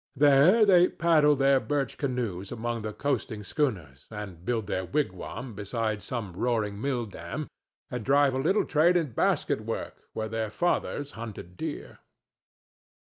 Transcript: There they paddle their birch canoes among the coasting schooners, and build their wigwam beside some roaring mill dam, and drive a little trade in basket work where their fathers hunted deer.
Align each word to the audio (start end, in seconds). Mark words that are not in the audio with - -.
There 0.15 0.65
they 0.65 0.87
paddle 0.87 1.35
their 1.35 1.59
birch 1.59 1.95
canoes 1.99 2.51
among 2.51 2.81
the 2.81 2.91
coasting 2.91 3.43
schooners, 3.43 4.07
and 4.09 4.43
build 4.43 4.65
their 4.65 4.83
wigwam 4.83 5.53
beside 5.53 6.01
some 6.01 6.33
roaring 6.33 6.81
mill 6.81 7.05
dam, 7.05 7.47
and 7.91 8.03
drive 8.03 8.33
a 8.33 8.39
little 8.39 8.65
trade 8.65 8.97
in 8.97 9.11
basket 9.11 9.61
work 9.61 10.01
where 10.13 10.27
their 10.27 10.49
fathers 10.49 11.11
hunted 11.11 11.55
deer. 11.55 11.99